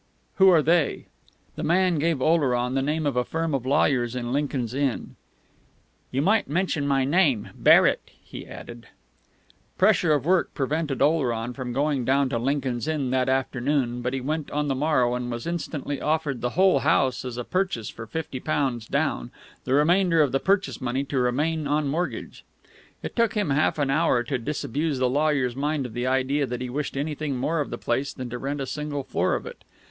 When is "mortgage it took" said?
21.87-23.35